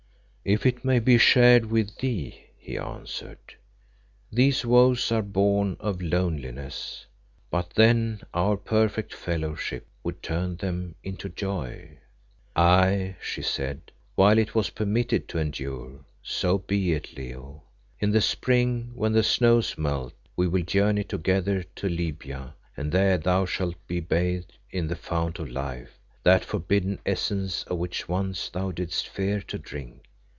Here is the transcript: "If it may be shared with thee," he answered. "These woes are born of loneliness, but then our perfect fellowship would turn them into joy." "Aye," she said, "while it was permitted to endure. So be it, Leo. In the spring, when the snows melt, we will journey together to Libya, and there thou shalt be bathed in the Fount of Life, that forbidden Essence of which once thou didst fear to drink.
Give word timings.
"If 0.43 0.65
it 0.65 0.83
may 0.83 0.97
be 0.97 1.19
shared 1.19 1.67
with 1.67 1.97
thee," 1.99 2.45
he 2.57 2.75
answered. 2.75 3.53
"These 4.31 4.65
woes 4.65 5.11
are 5.11 5.21
born 5.21 5.77
of 5.79 6.01
loneliness, 6.01 7.05
but 7.51 7.69
then 7.75 8.21
our 8.33 8.57
perfect 8.57 9.13
fellowship 9.13 9.85
would 10.03 10.23
turn 10.23 10.55
them 10.55 10.95
into 11.03 11.29
joy." 11.29 11.99
"Aye," 12.55 13.17
she 13.21 13.43
said, 13.43 13.91
"while 14.15 14.39
it 14.39 14.55
was 14.55 14.71
permitted 14.71 15.27
to 15.27 15.37
endure. 15.37 15.99
So 16.23 16.57
be 16.57 16.93
it, 16.93 17.15
Leo. 17.15 17.61
In 17.99 18.09
the 18.09 18.19
spring, 18.19 18.93
when 18.95 19.13
the 19.13 19.21
snows 19.23 19.77
melt, 19.77 20.15
we 20.35 20.47
will 20.47 20.63
journey 20.63 21.03
together 21.03 21.61
to 21.75 21.87
Libya, 21.87 22.55
and 22.75 22.91
there 22.91 23.19
thou 23.19 23.45
shalt 23.45 23.75
be 23.85 23.99
bathed 23.99 24.57
in 24.71 24.87
the 24.87 24.95
Fount 24.95 25.37
of 25.37 25.51
Life, 25.51 25.99
that 26.23 26.43
forbidden 26.43 26.97
Essence 27.05 27.61
of 27.65 27.77
which 27.77 28.09
once 28.09 28.49
thou 28.49 28.71
didst 28.71 29.07
fear 29.07 29.39
to 29.41 29.59
drink. 29.59 30.05